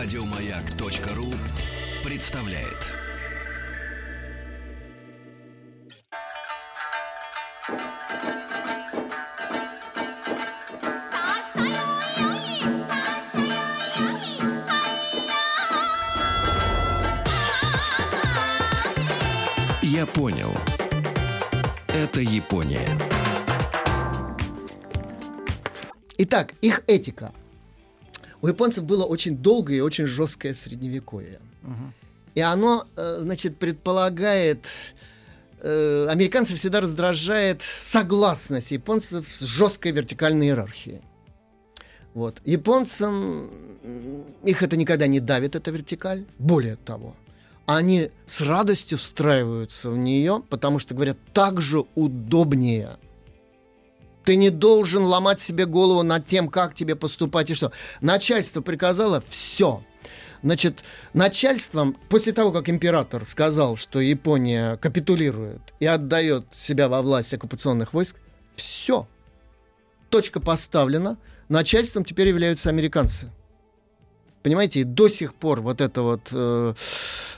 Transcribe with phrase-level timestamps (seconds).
[0.00, 1.26] Радиомаяк.ру
[2.04, 2.86] представляет.
[19.82, 20.52] Я понял.
[21.88, 22.86] Это Япония.
[26.18, 27.32] Итак, их этика.
[28.42, 31.40] У японцев было очень долгое и очень жесткое средневековье.
[32.34, 34.66] И оно, э, значит, предполагает...
[35.60, 41.00] э, Американцев всегда раздражает согласность японцев с жесткой вертикальной иерархией.
[42.14, 42.40] Вот.
[42.44, 43.50] Японцам
[44.44, 46.24] их это никогда не давит, эта вертикаль.
[46.38, 47.16] Более того,
[47.66, 52.90] они с радостью встраиваются в нее, потому что говорят, так же удобнее.
[54.28, 57.72] Ты не должен ломать себе голову над тем, как тебе поступать и что.
[58.02, 59.82] Начальство приказало, все.
[60.42, 67.32] Значит, начальством, после того, как император сказал, что Япония капитулирует и отдает себя во власть
[67.32, 68.16] оккупационных войск,
[68.54, 69.08] все.
[70.10, 71.16] Точка поставлена.
[71.48, 73.30] Начальством теперь являются американцы.
[74.42, 76.74] Понимаете, и до сих пор вот эта вот э,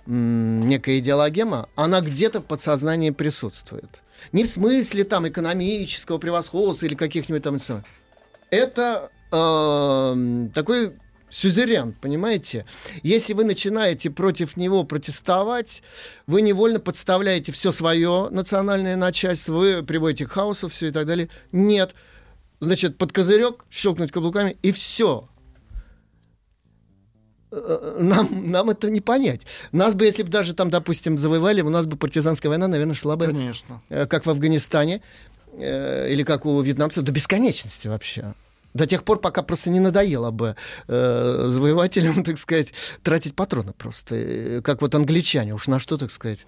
[0.06, 4.02] некая идеологема, она где-то в подсознании присутствует.
[4.32, 7.58] Не в смысле там экономического превосходства или каких-нибудь там...
[8.50, 10.92] Это э, такой
[11.30, 12.66] сюзерен, понимаете?
[13.02, 15.82] Если вы начинаете против него протестовать,
[16.26, 21.28] вы невольно подставляете все свое национальное начальство, вы приводите к хаосу, все и так далее.
[21.52, 21.94] Нет.
[22.58, 25.29] Значит, под козырек щелкнуть каблуками, и все
[27.50, 29.42] нам, нам это не понять.
[29.72, 33.16] Нас бы, если бы даже там, допустим, завоевали, у нас бы партизанская война, наверное, шла
[33.16, 33.82] бы, Конечно.
[33.88, 35.02] э, как в Афганистане,
[35.52, 38.34] э, или как у вьетнамцев, до бесконечности вообще.
[38.72, 40.54] До тех пор, пока просто не надоело бы
[40.86, 44.14] э, завоевателям, так сказать, тратить патроны просто.
[44.14, 46.46] Э, Как вот англичане, уж на что, так сказать,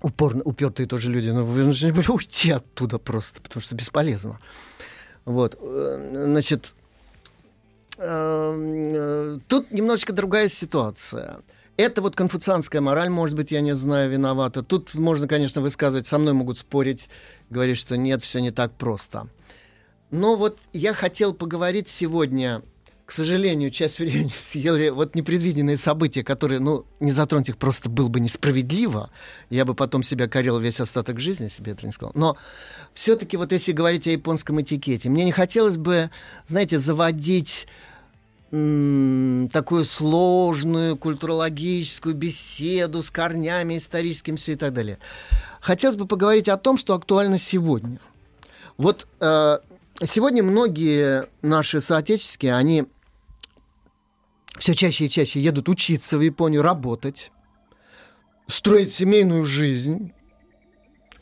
[0.00, 4.38] упорно, упертые тоже люди, но вы должны были уйти оттуда просто, потому что бесполезно.
[5.26, 6.79] Вот, э, значит, э,
[8.00, 11.40] тут немножечко другая ситуация.
[11.76, 14.62] Это вот конфуцианская мораль, может быть, я не знаю, виновата.
[14.62, 17.08] Тут можно, конечно, высказывать, со мной могут спорить,
[17.50, 19.28] говорить, что нет, все не так просто.
[20.10, 22.62] Но вот я хотел поговорить сегодня,
[23.04, 28.08] к сожалению, часть времени съели вот непредвиденные события, которые, ну, не затронуть их просто было
[28.08, 29.10] бы несправедливо.
[29.50, 32.12] Я бы потом себя корил весь остаток жизни, я этого не сказал.
[32.14, 32.36] Но
[32.94, 36.10] все-таки вот если говорить о японском этикете, мне не хотелось бы,
[36.46, 37.66] знаете, заводить
[38.50, 44.98] такую сложную культурологическую беседу с корнями историческими все и так далее.
[45.60, 48.00] Хотелось бы поговорить о том, что актуально сегодня.
[48.76, 49.58] Вот э,
[50.02, 52.86] сегодня многие наши соотечественники, они
[54.58, 57.30] все чаще и чаще едут учиться в Японию, работать,
[58.48, 60.12] строить семейную жизнь.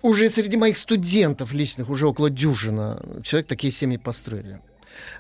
[0.00, 4.62] Уже среди моих студентов личных, уже около дюжина человек такие семьи построили.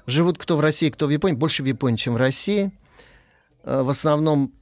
[0.06, 2.72] Живут кто в России, кто в Японии, больше в Японии, чем в России.
[3.64, 4.52] Э, В основном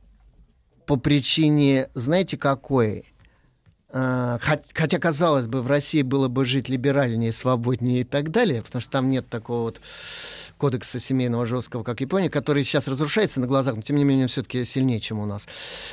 [0.87, 3.05] по причине, знаете, какой?
[3.91, 8.63] Э, хот- Хотя, казалось бы, в России было бы жить либеральнее, свободнее и так далее,
[8.63, 9.81] потому что там нет такого вот
[10.59, 14.27] кодекса семейного жесткого, как в Японии, который сейчас разрушается на глазах, но тем не менее
[14.27, 15.47] все-таки сильнее, чем у нас.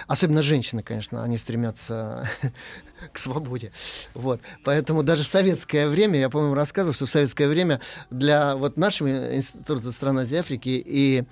[0.08, 2.30] Особенно женщины, конечно, они стремятся
[3.12, 3.72] к свободе.
[4.14, 4.42] Вот.
[4.64, 9.36] Поэтому даже в советское время, я, по-моему, рассказывал, что в советское время для вот нашего
[9.36, 11.24] института стран Азии и Африки и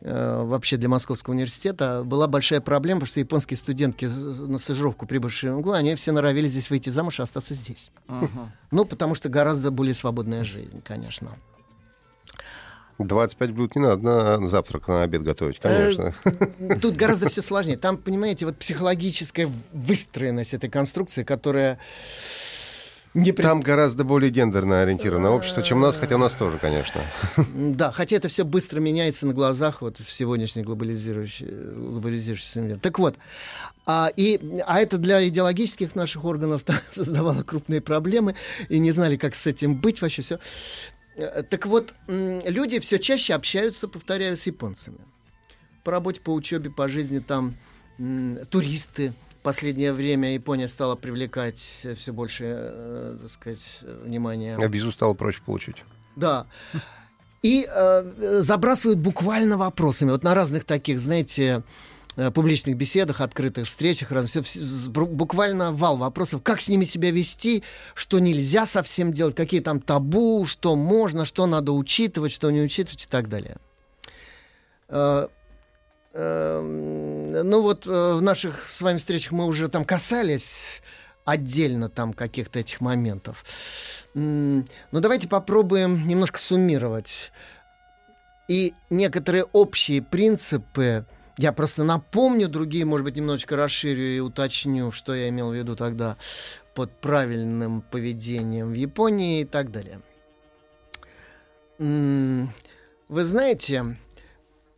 [0.00, 5.52] э, вообще для Московского университета была большая проблема, потому что японские студентки на стажировку, прибывшие
[5.52, 7.90] в МГУ, они все норовили здесь выйти замуж и остаться здесь.
[8.72, 11.30] Ну, потому что гораздо более свободная жизнь, конечно.
[12.98, 16.14] 25 блюд не надо на завтрак, на обед готовить, конечно.
[16.60, 17.76] Э, Тут гораздо все сложнее.
[17.76, 21.78] Там, понимаете, вот психологическая выстроенность этой конструкции, которая
[23.14, 26.56] не пред- Там гораздо более гендерно ориентированное общество, чем у нас, хотя у нас тоже,
[26.58, 27.02] конечно.
[27.54, 32.78] Да, хотя это все быстро меняется на глазах вот в сегодняшний глобализирующий, глобализирующийся мир.
[32.80, 33.16] Так вот,
[33.84, 38.34] а, и, а это для идеологических наших органов создавало крупные проблемы,
[38.70, 40.38] и не знали, как с этим быть вообще все.
[41.16, 44.98] Так вот, люди все чаще общаются, повторяю, с японцами.
[45.84, 47.56] По работе, по учебе, по жизни там
[48.50, 49.12] туристы.
[49.40, 54.56] В последнее время Япония стала привлекать все больше, э, так сказать, внимания.
[54.56, 55.82] А визу стало проще получить.
[56.14, 56.46] Да.
[57.42, 60.12] И э, забрасывают буквально вопросами.
[60.12, 61.62] Вот на разных таких, знаете, э,
[62.16, 67.62] публичных беседах, открытых встречах, раз- бру- буквально вал вопросов, как с ними себя вести,
[67.94, 73.04] что нельзя совсем делать, какие там табу, что можно, что надо учитывать, что не учитывать
[73.04, 73.56] и так далее.
[74.88, 75.28] Э,
[76.14, 80.82] Эм, ну вот э, в наших с вами встречах мы уже там касались
[81.24, 83.44] отдельно там каких-то этих моментов.
[84.14, 87.32] Но давайте попробуем немножко суммировать.
[88.48, 91.06] И некоторые общие принципы,
[91.38, 95.76] я просто напомню, другие, может быть, немножечко расширю и уточню, что я имел в виду
[95.76, 96.16] тогда
[96.74, 100.00] под правильным поведением в Японии и так далее.
[101.78, 103.96] Вы знаете,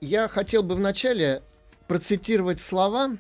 [0.01, 1.43] я хотел бы вначале
[1.87, 3.17] процитировать слова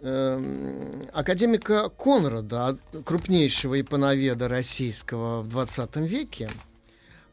[0.00, 6.48] эм, академика Конрада, крупнейшего японоведа российского в 20 веке,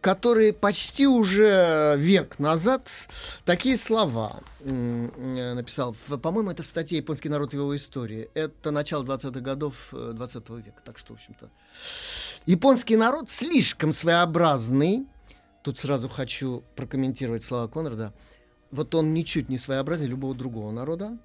[0.06, 2.88] который почти уже век назад
[3.44, 5.96] такие слова э, написал.
[6.22, 8.30] По-моему, это в статье «Японский народ и его истории».
[8.36, 10.80] Это начало 20-х годов э, 20 века.
[10.86, 11.50] Так что, в общем-то,
[12.46, 15.08] японский народ слишком своеобразный.
[15.64, 18.14] Тут сразу хочу прокомментировать слова Конрада.
[18.70, 21.18] Вот он ничуть не своеобразнее любого другого народа.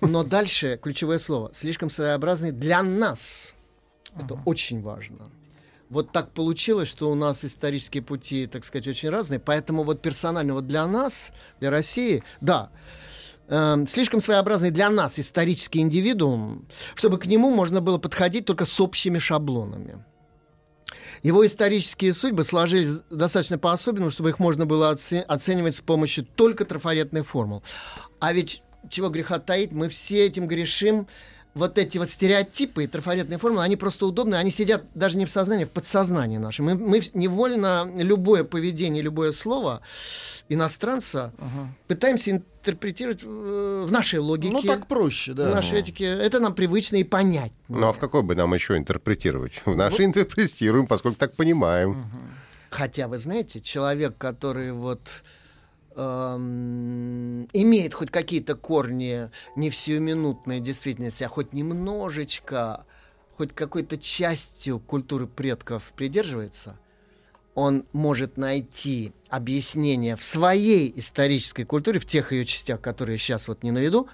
[0.00, 1.50] Но дальше ключевое слово.
[1.52, 3.56] Слишком своеобразный для нас.
[4.16, 5.32] Это очень важно.
[5.90, 9.38] Вот так получилось, что у нас исторические пути, так сказать, очень разные.
[9.38, 12.70] Поэтому вот персонально вот для нас, для России, да,
[13.48, 18.80] эм, слишком своеобразный для нас исторический индивидуум, чтобы к нему можно было подходить только с
[18.80, 20.04] общими шаблонами.
[21.22, 26.64] Его исторические судьбы сложились достаточно по-особенному, чтобы их можно было оце- оценивать с помощью только
[26.64, 27.62] трафаретных формул.
[28.20, 31.08] А ведь чего греха таить, мы все этим грешим.
[31.54, 35.30] Вот эти вот стереотипы и трафаретные формулы, они просто удобны, они сидят даже не в
[35.30, 36.64] сознании, а в подсознании нашем.
[36.64, 39.80] Мы, мы невольно любое поведение, любое слово
[40.48, 41.32] иностранца
[41.86, 45.54] пытаемся интерпретировать э, в нашей логике, Ну, так проще, в да.
[45.54, 46.04] нашей этике.
[46.04, 47.52] Это нам привычно и понять.
[47.68, 49.62] Ну а в какой бы нам еще интерпретировать?
[49.64, 52.04] В нашей интерпретируем, поскольку так понимаем.
[52.70, 55.00] Хотя, вы знаете, человек, который вот
[55.96, 59.76] эм, имеет хоть какие-то корни не в
[60.60, 62.84] действительности, а хоть немножечко,
[63.36, 66.76] хоть какой-то частью культуры предков придерживается,
[67.54, 73.62] он может найти объяснение в своей исторической культуре, в тех ее частях, которые сейчас вот
[73.62, 74.08] не на виду,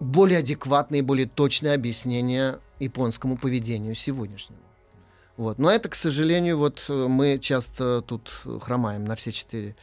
[0.00, 4.60] более адекватное и более точное объяснение японскому поведению сегодняшнему.
[5.36, 5.58] Вот.
[5.58, 9.74] Но это, к сожалению, вот э, мы часто тут э, хромаем на все четыре.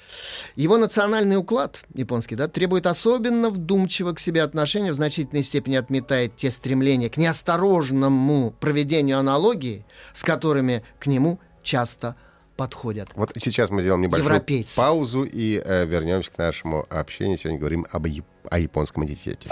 [0.55, 6.35] Его национальный уклад японский да, требует особенно вдумчивого к себе отношения, в значительной степени отметает
[6.35, 12.15] те стремления к неосторожному проведению аналогии, с которыми к нему часто
[12.55, 13.09] подходят.
[13.15, 14.77] Вот сейчас мы сделаем небольшую Европейцы.
[14.77, 17.37] паузу и э, вернемся к нашему общению.
[17.37, 18.05] Сегодня говорим об,
[18.49, 19.49] о японском идентитете.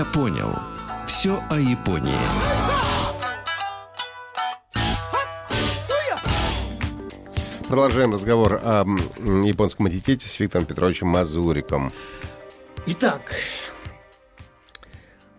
[0.00, 0.58] Я понял.
[1.06, 2.14] Все о Японии.
[7.68, 8.86] Продолжаем разговор о
[9.44, 11.92] японском идентитете с Виктором Петровичем Мазуриком.
[12.86, 13.34] Итак,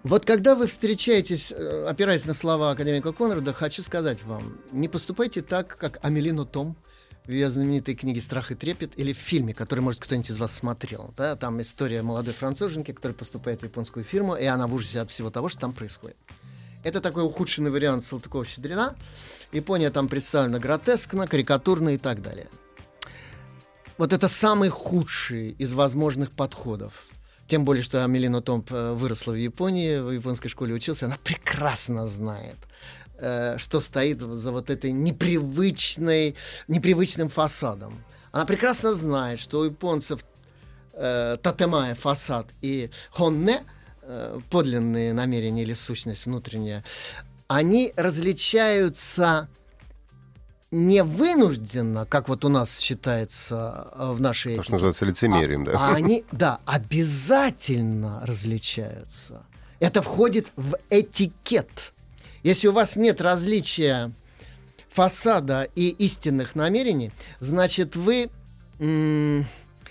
[0.03, 5.41] вот когда вы встречаетесь, э, опираясь на слова академика Конрада, хочу сказать вам, не поступайте
[5.41, 6.77] так, как Амелину Том
[7.25, 10.53] в ее знаменитой книге «Страх и трепет» или в фильме, который, может, кто-нибудь из вас
[10.53, 11.13] смотрел.
[11.15, 11.35] Да?
[11.35, 15.29] Там история молодой француженки, которая поступает в японскую фирму, и она в ужасе от всего
[15.29, 16.17] того, что там происходит.
[16.83, 18.95] Это такой ухудшенный вариант Салтыкова-Щедрина.
[19.51, 22.47] Япония там представлена гротескно, карикатурно и так далее.
[23.97, 26.93] Вот это самый худший из возможных подходов.
[27.47, 32.07] Тем более, что Амелина Томп э, выросла в Японии, в японской школе учился, она прекрасно
[32.07, 32.55] знает,
[33.21, 36.35] э, что стоит за вот этой непривычной,
[36.67, 38.03] непривычным фасадом.
[38.31, 40.25] Она прекрасно знает, что у японцев
[40.93, 43.63] э, татемая фасад и хонне,
[44.01, 46.83] э, подлинные намерения или сущность внутренняя,
[47.47, 49.49] они различаются
[50.71, 55.73] не вынужденно, как вот у нас считается э, в нашей То, что называется лицемерием, да?
[55.75, 59.43] а они, да, обязательно различаются.
[59.79, 61.93] Это входит в этикет.
[62.43, 64.11] Если у вас нет различия
[64.89, 68.29] фасада и истинных намерений, значит вы
[68.79, 69.45] м,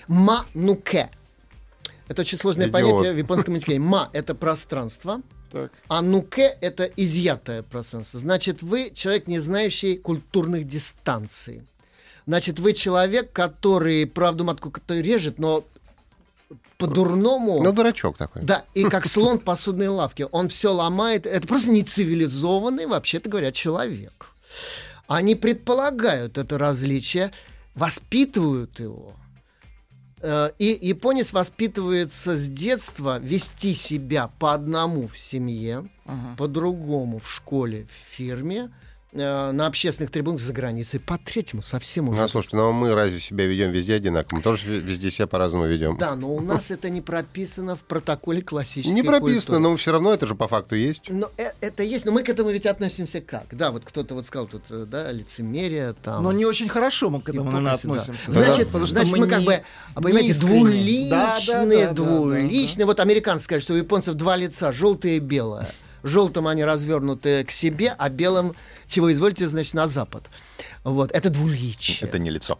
[0.09, 1.11] ма-нуке.
[2.09, 2.73] Это очень сложное Идиот.
[2.73, 3.79] понятие в японском языке.
[3.79, 5.71] Ма— это пространство, Так.
[5.89, 8.19] а нуке— это изъятое пространство.
[8.19, 11.63] Значит, вы человек, не знающий культурных дистанций.
[12.27, 15.65] Значит, вы человек, который правду матку-то режет, но
[16.79, 17.63] по-дурному...
[17.63, 18.43] Ну, дурачок такой.
[18.43, 20.27] Да, и как слон в посудной лавке.
[20.27, 21.27] Он все ломает.
[21.27, 24.35] Это просто нецивилизованный, вообще-то говоря, человек.
[25.07, 27.33] Они предполагают это различие,
[27.75, 29.15] воспитывают его.
[30.23, 35.89] Э, И японец воспитывается с детства вести себя по одному в семье,
[36.37, 38.71] по-другому в школе, в фирме,
[39.13, 41.01] э, на общественных трибунах за границей.
[41.01, 42.21] По третьему совсем уже.
[42.21, 44.37] Ну, слушайте, но мы разве себя ведем везде одинаково?
[44.39, 45.97] Мы тоже везде себя по-разному ведем.
[45.99, 49.59] Да, но у нас это не прописано в протоколе классической Не прописано, культуры.
[49.61, 51.03] но все равно это же по факту есть.
[51.09, 53.45] Но э- это есть, но мы к этому ведь относимся как?
[53.53, 56.23] Да, вот кто-то вот сказал тут, э, да, лицемерие там.
[56.23, 58.15] Но не очень хорошо мы к этому, наверное, относимся.
[58.29, 59.63] Значит, потому что значит, мы, как не- бы,
[59.95, 62.87] понимаете, двуличные, Да, да, да, да, двуличные.
[62.87, 65.67] Вот американцы скажут, что у японцев два лица, желтое и белое.
[66.03, 68.55] Желтым они развернуты к себе, а белым,
[68.87, 70.25] чего извольте, значит, на запад.
[70.85, 72.09] Вот, это двуличие.
[72.09, 72.59] Это не лицо.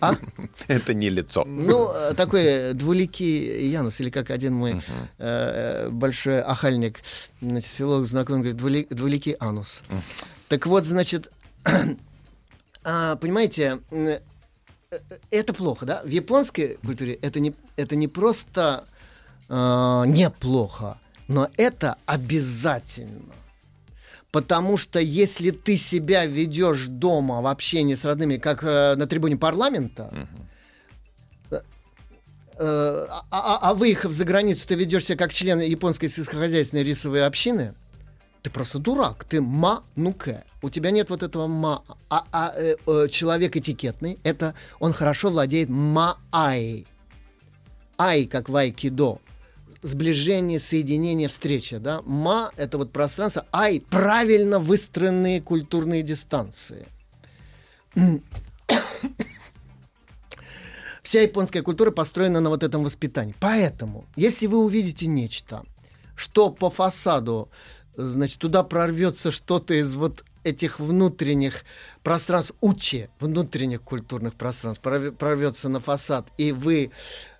[0.00, 0.16] А?
[0.68, 1.44] Это не лицо.
[1.46, 4.82] Ну, э, такой двуликий Янус, или как один мой
[5.18, 7.00] э, большой ахальник,
[7.40, 9.82] значит, филолог знакомый, говорит, «Двули- двуликий анус.
[10.48, 11.30] Так вот, значит,
[12.84, 14.20] а, понимаете, м, э,
[15.30, 16.02] это плохо, да?
[16.04, 18.84] В японской культуре это не, это не просто
[19.48, 19.54] э,
[20.06, 23.34] неплохо, но это обязательно.
[24.32, 29.36] Потому что если ты себя ведешь дома в общении с родными, как э, на трибуне
[29.36, 30.28] парламента,
[31.50, 31.60] э,
[32.58, 37.74] а, а- а выехав за границу, ты ведешь себя как член японской сельскохозяйственной рисовой общины,
[38.42, 40.44] ты просто дурак, ты ма-нуке.
[40.62, 41.82] У тебя нет вот этого ма.
[42.10, 46.86] А, а, э, э, человек этикетный, это он хорошо владеет ма-ай.
[47.98, 49.20] Ай, как в айкидо.
[49.82, 51.78] Сближение, соединение, встреча.
[51.78, 52.02] Да?
[52.04, 53.46] Ма— это вот пространство.
[53.52, 56.86] Ай— правильно выстроенные культурные дистанции.
[61.02, 63.34] Вся японская культура построена на вот этом воспитании.
[63.40, 65.64] Поэтому, если вы увидите нечто,
[66.16, 67.48] что по фасаду,
[67.96, 71.64] значит, туда прорвется что-то из вот этих внутренних
[72.02, 76.90] пространств, учи, внутренних культурных пространств, прорв- прорвется на фасад, и вы,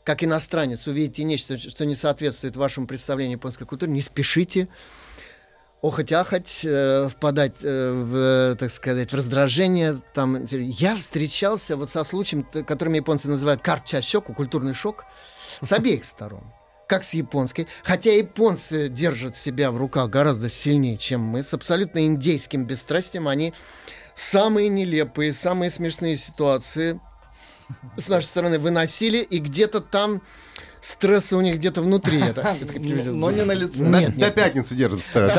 [0.09, 4.69] как иностранец, увидите нечто, что не соответствует вашему представлению японской культуры, не спешите
[5.83, 10.01] охоть-ахоть, э, впадать э, в, так сказать, в раздражение.
[10.15, 15.05] Там, я встречался вот со случаем, которым японцы называют карча-сёку, культурный шок,
[15.61, 16.55] с обеих сторон.
[16.89, 17.67] Как с японской.
[17.85, 21.43] Хотя японцы держат себя в руках гораздо сильнее, чем мы.
[21.43, 23.53] С абсолютно индейским бесстрастием они
[24.15, 26.99] самые нелепые, самые смешные ситуации
[27.97, 30.23] с нашей стороны выносили, и где-то там
[30.81, 32.21] стрессы у них где-то внутри.
[32.21, 33.83] Это, Но не на лице.
[33.85, 35.37] Нет, До- пятницы держит стресс.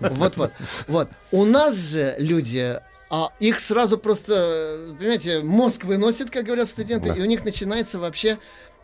[0.00, 0.52] вот, вот,
[0.88, 1.08] вот.
[1.30, 7.14] У нас же люди, а их сразу просто, понимаете, мозг выносит, как говорят студенты, Да.
[7.16, 8.38] и у них начинается вообще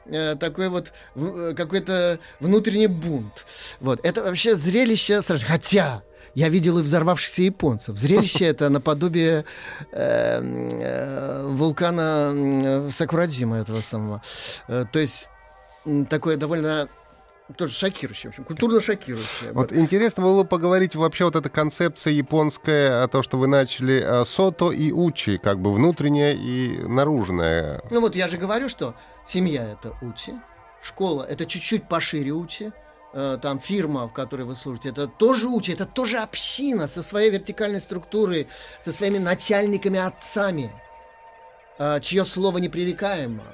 [0.07, 3.45] э, такой вот э, какой-то внутренний бунт.
[3.81, 4.01] Вот.
[4.05, 5.49] Это вообще зрелище страшное.
[5.49, 6.03] Хотя
[6.37, 7.99] я видел и взорвавшихся японцев.
[7.99, 9.47] Зрелище это наподобие
[9.91, 14.23] э, э, вулкана м, Сакурадзима этого самого.
[14.69, 15.31] Э, то есть
[16.11, 16.89] такое довольно
[17.57, 19.53] тоже шокирующее, в общем, культурно шокирующее.
[19.53, 24.25] Вот интересно было поговорить вообще вот эта концепция японская, а то, что вы начали, а,
[24.27, 27.83] сото и учи, как бы внутреннее и наружное.
[27.91, 30.33] Ну вот я же говорю, что семья это учи,
[30.83, 32.73] школа это чуть-чуть пошире учи,
[33.17, 37.31] э, там фирма, в которой вы служите, это тоже учи, это тоже община со своей
[37.31, 38.47] вертикальной структурой,
[38.81, 40.71] со своими начальниками, отцами,
[41.79, 43.45] э, чье слово непререкаемо.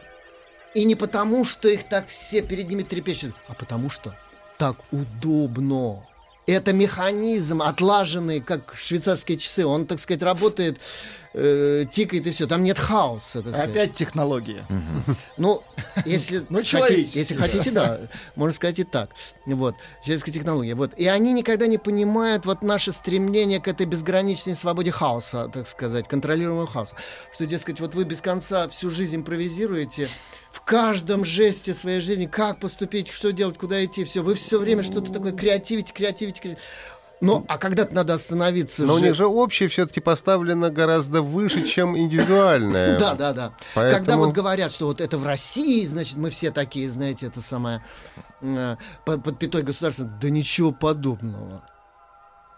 [0.75, 4.15] И не потому, что их так все перед ними трепещут, а потому что
[4.59, 6.07] так удобно.
[6.47, 9.65] Это механизм отлаженный, как швейцарские часы.
[9.65, 10.79] Он, так сказать, работает,
[11.35, 12.47] э, тикает и все.
[12.47, 13.43] Там нет хаоса.
[13.43, 13.71] Так сказать.
[13.71, 14.67] Опять технология.
[15.37, 15.63] Ну,
[16.05, 18.01] если, Ну, хотите, если хотите, да,
[18.37, 19.11] можно сказать и так.
[19.47, 20.75] Вот, человеческая технология.
[20.75, 20.95] Вот.
[20.95, 26.09] И они никогда не понимают вот наше стремление к этой безграничной свободе хаоса, так сказать,
[26.09, 26.97] контролируемого хаоса.
[27.33, 30.09] Что, дескать, вот вы без конца всю жизнь импровизируете,
[30.53, 34.83] в каждом жесте своей жизни, как поступить, что делать, куда идти, все, вы все время
[34.83, 36.63] что-то такое креативите, креативите, креативите.
[37.23, 38.83] Ну, а когда-то надо остановиться.
[38.83, 42.99] Но у же- них же общее все-таки поставлено гораздо выше, чем индивидуальное.
[42.99, 43.55] Да, да, да.
[43.75, 47.41] Поэтому- Когда вот говорят, что вот это в России, значит, мы все такие, знаете, это
[47.41, 47.83] самое
[48.43, 51.63] э, под, пятой государства, да ничего подобного.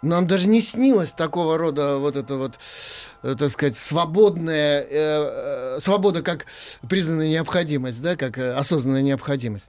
[0.01, 2.55] Нам даже не снилось такого рода вот это вот,
[3.23, 6.47] э, так сказать, свободная, э, э, свобода как
[6.89, 9.69] признанная необходимость, да, как осознанная необходимость.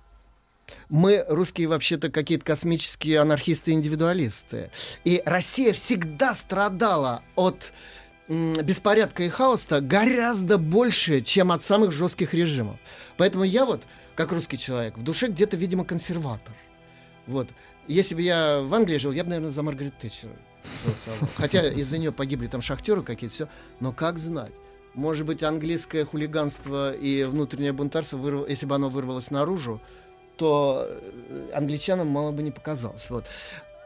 [0.90, 4.72] Мы, русские, вообще-то какие-то космические анархисты-индивидуалисты.
[5.04, 7.72] И Россия всегда страдала от
[8.28, 12.78] беспорядка и хаоса гораздо больше, чем от самых жестких режимов.
[13.18, 13.84] Поэтому я вот,
[14.16, 16.54] как русский человек, в душе где-то, видимо, консерватор.
[17.28, 17.50] Вот.
[17.88, 20.30] Если бы я в Англии жил, я бы, наверное, за Маргарет Тэтчер
[20.84, 21.30] голосовал.
[21.36, 23.50] Хотя из-за нее погибли там шахтеры какие-то, все.
[23.80, 24.52] Но как знать?
[24.96, 29.82] Может быть, английское хулиганство и внутреннее бунтарство, если бы оно вырвалось наружу,
[30.38, 33.10] то э, англичанам мало бы не показалось.
[33.10, 33.26] Вот.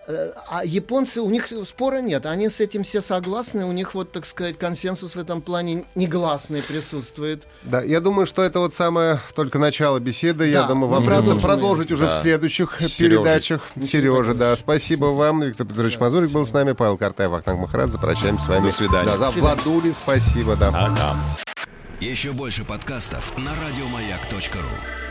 [0.07, 4.11] Э, А японцы, у них спора нет, они с этим все согласны, у них вот,
[4.11, 7.47] так сказать, консенсус в этом плане негласный присутствует.
[7.61, 10.47] Да, я думаю, что это вот самое только начало беседы.
[10.47, 12.21] я Да, думаю, мы вам придется продолжить уже в Да.
[12.21, 12.97] следующих Сережей.
[13.09, 13.67] передачах.
[13.83, 14.55] Сережа, да.
[14.57, 15.43] Спасибо вам.
[15.43, 16.71] Виктор Петрович Мазурик был с нами.
[16.71, 17.99] Павел Картаев, Ахтанг Махарадзе.
[17.99, 18.63] Прощаемся с вами.
[18.65, 19.15] До свидания.
[19.15, 19.39] Да, за.
[19.39, 20.69] Владули спасибо, да.
[20.69, 21.15] Ага.
[22.01, 25.08] Еще больше подкастов на радиомаяк.ру.